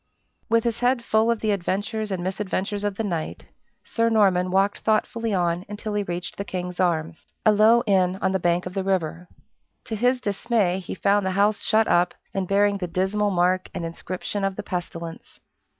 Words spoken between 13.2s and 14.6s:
mark and inscription of